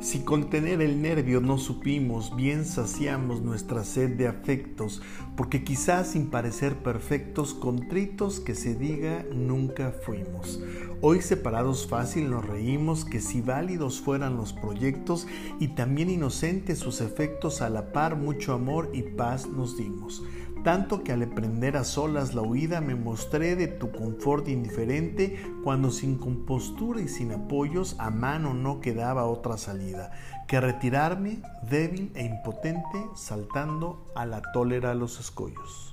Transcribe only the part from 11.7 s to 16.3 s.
fácil nos reímos que si válidos fueran los proyectos y también